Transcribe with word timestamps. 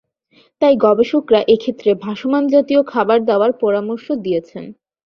তাই 0.61 0.73
গবেষকরা 0.77 1.39
এক্ষেত্রে 1.47 1.91
ভাসমান 2.03 2.43
জাতীয় 2.53 2.81
খাবার 2.91 3.19
দেয়ার 3.25 3.51
পরামর্শ 3.61 4.05
দিয়েছেন। 4.23 4.65